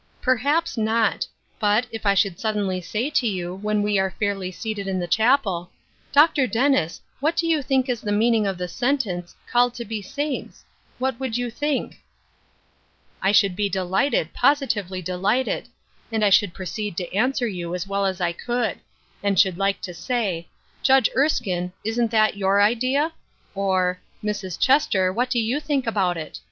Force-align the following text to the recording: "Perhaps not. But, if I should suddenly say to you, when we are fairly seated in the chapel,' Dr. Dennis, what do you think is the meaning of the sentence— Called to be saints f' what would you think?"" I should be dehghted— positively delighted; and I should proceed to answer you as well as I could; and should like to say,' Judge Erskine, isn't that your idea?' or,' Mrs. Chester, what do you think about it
"Perhaps 0.23 0.77
not. 0.79 1.27
But, 1.59 1.85
if 1.91 2.07
I 2.07 2.15
should 2.15 2.39
suddenly 2.39 2.81
say 2.81 3.11
to 3.11 3.27
you, 3.27 3.53
when 3.53 3.83
we 3.83 3.99
are 3.99 4.15
fairly 4.17 4.49
seated 4.51 4.87
in 4.87 4.97
the 4.97 5.05
chapel,' 5.05 5.69
Dr. 6.11 6.47
Dennis, 6.47 6.99
what 7.19 7.35
do 7.35 7.45
you 7.45 7.61
think 7.61 7.87
is 7.87 8.01
the 8.01 8.11
meaning 8.11 8.47
of 8.47 8.57
the 8.57 8.67
sentence— 8.67 9.35
Called 9.51 9.75
to 9.75 9.85
be 9.85 10.01
saints 10.01 10.65
f' 10.65 10.79
what 11.01 11.19
would 11.19 11.37
you 11.37 11.51
think?"" 11.51 12.01
I 13.21 13.31
should 13.31 13.55
be 13.55 13.69
dehghted— 13.69 14.33
positively 14.33 15.03
delighted; 15.03 15.67
and 16.11 16.25
I 16.25 16.31
should 16.31 16.55
proceed 16.55 16.97
to 16.97 17.13
answer 17.15 17.45
you 17.47 17.75
as 17.75 17.85
well 17.85 18.07
as 18.07 18.19
I 18.19 18.31
could; 18.31 18.79
and 19.21 19.39
should 19.39 19.59
like 19.59 19.81
to 19.81 19.93
say,' 19.93 20.47
Judge 20.81 21.11
Erskine, 21.15 21.73
isn't 21.85 22.09
that 22.09 22.35
your 22.35 22.59
idea?' 22.59 23.11
or,' 23.53 23.99
Mrs. 24.23 24.59
Chester, 24.59 25.13
what 25.13 25.29
do 25.29 25.37
you 25.37 25.59
think 25.59 25.85
about 25.85 26.17
it 26.17 26.39